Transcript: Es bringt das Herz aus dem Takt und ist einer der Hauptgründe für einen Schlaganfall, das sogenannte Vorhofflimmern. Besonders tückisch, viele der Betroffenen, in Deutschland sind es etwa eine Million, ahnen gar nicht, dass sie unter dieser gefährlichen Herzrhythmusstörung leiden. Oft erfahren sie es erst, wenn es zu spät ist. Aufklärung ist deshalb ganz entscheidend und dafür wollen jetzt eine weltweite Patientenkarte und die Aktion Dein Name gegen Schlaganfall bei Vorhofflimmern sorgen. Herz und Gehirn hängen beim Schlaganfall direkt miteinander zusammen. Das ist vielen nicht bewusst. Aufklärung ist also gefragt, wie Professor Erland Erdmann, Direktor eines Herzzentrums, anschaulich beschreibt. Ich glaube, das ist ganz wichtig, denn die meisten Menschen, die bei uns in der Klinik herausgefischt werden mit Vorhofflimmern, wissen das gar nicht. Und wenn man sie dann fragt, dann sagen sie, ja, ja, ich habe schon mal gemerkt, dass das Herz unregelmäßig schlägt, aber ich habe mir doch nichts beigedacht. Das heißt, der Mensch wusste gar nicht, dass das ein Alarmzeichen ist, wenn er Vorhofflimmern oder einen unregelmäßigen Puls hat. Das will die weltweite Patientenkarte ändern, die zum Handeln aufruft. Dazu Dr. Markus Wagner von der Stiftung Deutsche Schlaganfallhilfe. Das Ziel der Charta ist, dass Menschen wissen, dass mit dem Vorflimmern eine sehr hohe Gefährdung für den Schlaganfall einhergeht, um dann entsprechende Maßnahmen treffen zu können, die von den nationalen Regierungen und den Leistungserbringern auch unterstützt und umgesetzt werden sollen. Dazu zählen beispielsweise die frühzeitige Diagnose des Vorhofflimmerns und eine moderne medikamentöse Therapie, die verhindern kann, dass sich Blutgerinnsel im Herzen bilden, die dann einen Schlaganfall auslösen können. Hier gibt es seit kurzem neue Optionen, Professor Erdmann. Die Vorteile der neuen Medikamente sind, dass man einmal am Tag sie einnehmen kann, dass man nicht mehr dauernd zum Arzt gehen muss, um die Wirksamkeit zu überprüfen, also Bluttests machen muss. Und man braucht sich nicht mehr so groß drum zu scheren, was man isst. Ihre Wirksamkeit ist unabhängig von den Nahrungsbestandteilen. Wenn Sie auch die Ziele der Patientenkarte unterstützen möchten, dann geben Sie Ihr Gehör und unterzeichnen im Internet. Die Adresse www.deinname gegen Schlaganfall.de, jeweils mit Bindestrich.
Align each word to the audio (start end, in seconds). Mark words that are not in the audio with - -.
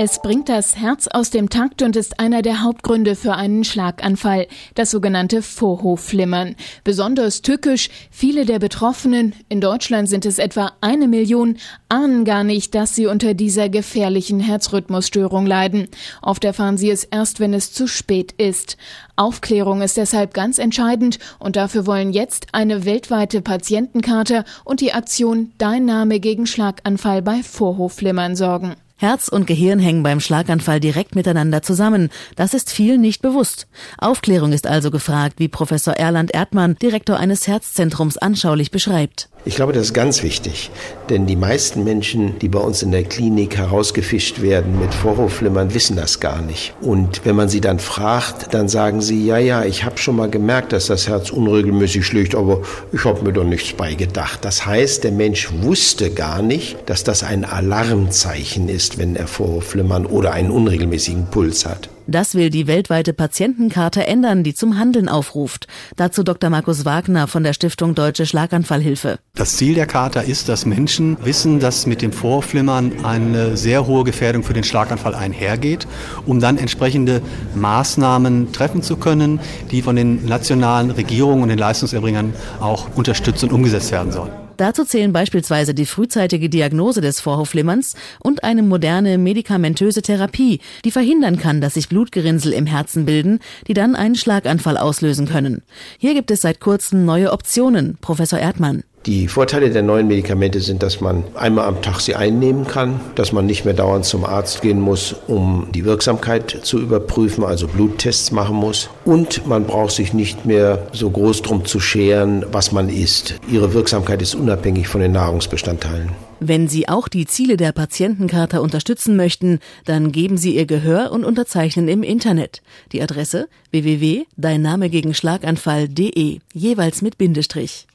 Es 0.00 0.22
bringt 0.22 0.48
das 0.48 0.76
Herz 0.76 1.08
aus 1.08 1.30
dem 1.30 1.50
Takt 1.50 1.82
und 1.82 1.96
ist 1.96 2.20
einer 2.20 2.40
der 2.40 2.62
Hauptgründe 2.62 3.16
für 3.16 3.34
einen 3.34 3.64
Schlaganfall, 3.64 4.46
das 4.76 4.92
sogenannte 4.92 5.42
Vorhofflimmern. 5.42 6.54
Besonders 6.84 7.42
tückisch, 7.42 7.90
viele 8.08 8.44
der 8.44 8.60
Betroffenen, 8.60 9.34
in 9.48 9.60
Deutschland 9.60 10.08
sind 10.08 10.24
es 10.24 10.38
etwa 10.38 10.70
eine 10.80 11.08
Million, 11.08 11.56
ahnen 11.88 12.24
gar 12.24 12.44
nicht, 12.44 12.76
dass 12.76 12.94
sie 12.94 13.08
unter 13.08 13.34
dieser 13.34 13.68
gefährlichen 13.70 14.38
Herzrhythmusstörung 14.38 15.46
leiden. 15.46 15.88
Oft 16.22 16.44
erfahren 16.44 16.78
sie 16.78 16.90
es 16.90 17.02
erst, 17.02 17.40
wenn 17.40 17.52
es 17.52 17.72
zu 17.72 17.88
spät 17.88 18.30
ist. 18.38 18.76
Aufklärung 19.16 19.82
ist 19.82 19.96
deshalb 19.96 20.32
ganz 20.32 20.60
entscheidend 20.60 21.18
und 21.40 21.56
dafür 21.56 21.88
wollen 21.88 22.12
jetzt 22.12 22.46
eine 22.52 22.84
weltweite 22.84 23.42
Patientenkarte 23.42 24.44
und 24.64 24.80
die 24.80 24.92
Aktion 24.92 25.50
Dein 25.58 25.86
Name 25.86 26.20
gegen 26.20 26.46
Schlaganfall 26.46 27.20
bei 27.20 27.42
Vorhofflimmern 27.42 28.36
sorgen. 28.36 28.76
Herz 29.00 29.28
und 29.28 29.46
Gehirn 29.46 29.78
hängen 29.78 30.02
beim 30.02 30.18
Schlaganfall 30.18 30.80
direkt 30.80 31.14
miteinander 31.14 31.62
zusammen. 31.62 32.10
Das 32.34 32.52
ist 32.52 32.72
vielen 32.72 33.00
nicht 33.00 33.22
bewusst. 33.22 33.68
Aufklärung 33.96 34.52
ist 34.52 34.66
also 34.66 34.90
gefragt, 34.90 35.36
wie 35.38 35.46
Professor 35.46 35.94
Erland 35.94 36.34
Erdmann, 36.34 36.74
Direktor 36.82 37.16
eines 37.16 37.46
Herzzentrums, 37.46 38.18
anschaulich 38.18 38.72
beschreibt. 38.72 39.28
Ich 39.48 39.56
glaube, 39.56 39.72
das 39.72 39.84
ist 39.84 39.94
ganz 39.94 40.22
wichtig, 40.22 40.70
denn 41.08 41.24
die 41.24 41.34
meisten 41.34 41.82
Menschen, 41.82 42.38
die 42.38 42.50
bei 42.50 42.58
uns 42.58 42.82
in 42.82 42.92
der 42.92 43.04
Klinik 43.04 43.56
herausgefischt 43.56 44.42
werden 44.42 44.78
mit 44.78 44.92
Vorhofflimmern, 44.92 45.72
wissen 45.72 45.96
das 45.96 46.20
gar 46.20 46.42
nicht. 46.42 46.74
Und 46.82 47.24
wenn 47.24 47.34
man 47.34 47.48
sie 47.48 47.62
dann 47.62 47.78
fragt, 47.78 48.52
dann 48.52 48.68
sagen 48.68 49.00
sie, 49.00 49.24
ja, 49.24 49.38
ja, 49.38 49.64
ich 49.64 49.84
habe 49.84 49.96
schon 49.96 50.16
mal 50.16 50.28
gemerkt, 50.28 50.74
dass 50.74 50.88
das 50.88 51.08
Herz 51.08 51.30
unregelmäßig 51.30 52.04
schlägt, 52.04 52.34
aber 52.34 52.60
ich 52.92 53.06
habe 53.06 53.24
mir 53.24 53.32
doch 53.32 53.44
nichts 53.44 53.72
beigedacht. 53.72 54.44
Das 54.44 54.66
heißt, 54.66 55.04
der 55.04 55.12
Mensch 55.12 55.48
wusste 55.62 56.10
gar 56.10 56.42
nicht, 56.42 56.76
dass 56.84 57.02
das 57.02 57.22
ein 57.22 57.46
Alarmzeichen 57.46 58.68
ist, 58.68 58.98
wenn 58.98 59.16
er 59.16 59.28
Vorhofflimmern 59.28 60.04
oder 60.04 60.32
einen 60.32 60.50
unregelmäßigen 60.50 61.28
Puls 61.30 61.64
hat. 61.64 61.88
Das 62.10 62.34
will 62.34 62.48
die 62.48 62.66
weltweite 62.66 63.12
Patientenkarte 63.12 64.06
ändern, 64.06 64.42
die 64.42 64.54
zum 64.54 64.78
Handeln 64.78 65.10
aufruft. 65.10 65.66
Dazu 65.96 66.22
Dr. 66.22 66.48
Markus 66.48 66.86
Wagner 66.86 67.28
von 67.28 67.44
der 67.44 67.52
Stiftung 67.52 67.94
Deutsche 67.94 68.24
Schlaganfallhilfe. 68.24 69.18
Das 69.34 69.58
Ziel 69.58 69.74
der 69.74 69.86
Charta 69.86 70.20
ist, 70.20 70.48
dass 70.48 70.64
Menschen 70.64 71.18
wissen, 71.22 71.60
dass 71.60 71.84
mit 71.84 72.00
dem 72.00 72.12
Vorflimmern 72.12 73.04
eine 73.04 73.58
sehr 73.58 73.86
hohe 73.86 74.04
Gefährdung 74.04 74.42
für 74.42 74.54
den 74.54 74.64
Schlaganfall 74.64 75.14
einhergeht, 75.14 75.86
um 76.24 76.40
dann 76.40 76.56
entsprechende 76.56 77.20
Maßnahmen 77.54 78.52
treffen 78.52 78.82
zu 78.82 78.96
können, 78.96 79.38
die 79.70 79.82
von 79.82 79.94
den 79.94 80.24
nationalen 80.24 80.90
Regierungen 80.90 81.42
und 81.42 81.50
den 81.50 81.58
Leistungserbringern 81.58 82.32
auch 82.58 82.96
unterstützt 82.96 83.44
und 83.44 83.52
umgesetzt 83.52 83.92
werden 83.92 84.12
sollen. 84.12 84.47
Dazu 84.58 84.84
zählen 84.84 85.12
beispielsweise 85.12 85.72
die 85.72 85.86
frühzeitige 85.86 86.50
Diagnose 86.50 87.00
des 87.00 87.20
Vorhofflimmerns 87.20 87.94
und 88.18 88.42
eine 88.42 88.64
moderne 88.64 89.16
medikamentöse 89.16 90.02
Therapie, 90.02 90.60
die 90.84 90.90
verhindern 90.90 91.38
kann, 91.38 91.60
dass 91.60 91.74
sich 91.74 91.88
Blutgerinnsel 91.88 92.52
im 92.52 92.66
Herzen 92.66 93.06
bilden, 93.06 93.38
die 93.68 93.74
dann 93.74 93.94
einen 93.94 94.16
Schlaganfall 94.16 94.76
auslösen 94.76 95.28
können. 95.28 95.62
Hier 95.98 96.12
gibt 96.12 96.32
es 96.32 96.40
seit 96.40 96.58
kurzem 96.58 97.04
neue 97.04 97.32
Optionen, 97.32 97.98
Professor 98.00 98.40
Erdmann. 98.40 98.82
Die 99.06 99.28
Vorteile 99.28 99.70
der 99.70 99.82
neuen 99.82 100.08
Medikamente 100.08 100.60
sind, 100.60 100.82
dass 100.82 101.00
man 101.00 101.24
einmal 101.34 101.66
am 101.66 101.80
Tag 101.80 102.00
sie 102.00 102.14
einnehmen 102.14 102.66
kann, 102.66 103.00
dass 103.14 103.32
man 103.32 103.46
nicht 103.46 103.64
mehr 103.64 103.74
dauernd 103.74 104.04
zum 104.04 104.24
Arzt 104.24 104.60
gehen 104.60 104.80
muss, 104.80 105.14
um 105.28 105.68
die 105.74 105.84
Wirksamkeit 105.84 106.58
zu 106.62 106.78
überprüfen, 106.78 107.44
also 107.44 107.68
Bluttests 107.68 108.32
machen 108.32 108.56
muss. 108.56 108.90
Und 109.04 109.46
man 109.46 109.64
braucht 109.64 109.92
sich 109.92 110.12
nicht 110.12 110.44
mehr 110.44 110.88
so 110.92 111.08
groß 111.10 111.42
drum 111.42 111.64
zu 111.64 111.80
scheren, 111.80 112.44
was 112.52 112.72
man 112.72 112.88
isst. 112.88 113.36
Ihre 113.50 113.72
Wirksamkeit 113.72 114.20
ist 114.20 114.34
unabhängig 114.34 114.88
von 114.88 115.00
den 115.00 115.12
Nahrungsbestandteilen. 115.12 116.10
Wenn 116.40 116.68
Sie 116.68 116.88
auch 116.88 117.08
die 117.08 117.26
Ziele 117.26 117.56
der 117.56 117.72
Patientenkarte 117.72 118.60
unterstützen 118.60 119.16
möchten, 119.16 119.58
dann 119.86 120.12
geben 120.12 120.36
Sie 120.36 120.54
Ihr 120.54 120.66
Gehör 120.66 121.10
und 121.12 121.24
unterzeichnen 121.24 121.88
im 121.88 122.02
Internet. 122.02 122.62
Die 122.92 123.02
Adresse 123.02 123.48
www.deinname 123.70 124.90
gegen 124.90 125.14
Schlaganfall.de, 125.14 126.38
jeweils 126.52 127.02
mit 127.02 127.18
Bindestrich. 127.18 127.86